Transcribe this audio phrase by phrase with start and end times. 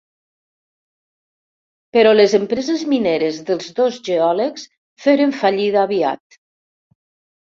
[1.97, 4.65] Però les empreses mineres dels dos geòlegs
[5.05, 6.41] feren fallida aviat.